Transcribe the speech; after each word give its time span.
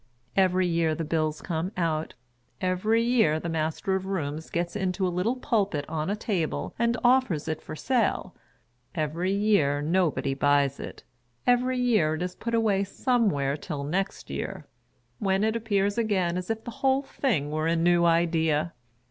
Every 0.35 0.65
year 0.65 0.95
the 0.95 1.03
bills 1.03 1.43
come 1.43 1.71
out, 1.77 2.15
every 2.59 3.03
year 3.03 3.39
the 3.39 3.49
Master 3.49 3.93
of 3.95 4.01
the 4.01 4.09
Rooms 4.09 4.49
gets 4.49 4.75
into 4.75 5.05
a 5.05 5.13
little 5.13 5.35
pulpit 5.35 5.85
on 5.87 6.09
a 6.09 6.15
table 6.15 6.73
and 6.79 6.97
offers 7.03 7.47
it 7.47 7.61
for 7.61 7.75
sale, 7.75 8.35
every 8.95 9.31
year 9.31 9.79
nobody 9.79 10.33
buys 10.33 10.79
it, 10.79 11.03
every 11.45 11.77
year 11.77 12.15
it 12.15 12.23
is 12.23 12.33
put 12.33 12.55
away 12.55 12.83
somewhere 12.83 13.51
until 13.51 13.83
next 13.83 14.31
year 14.31 14.65
when 15.19 15.43
it 15.43 15.55
appears 15.55 15.99
again 15.99 16.35
as 16.35 16.49
if 16.49 16.63
the 16.63 16.71
whole 16.81 17.03
thing 17.03 17.51
were 17.51 17.67
a 17.67 17.75
new 17.75 18.03
idea. 18.03 18.73